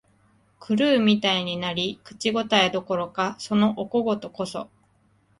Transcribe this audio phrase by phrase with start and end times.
[0.59, 4.67] 狂うみたいになり、口応えどころか、そのお小言こそ、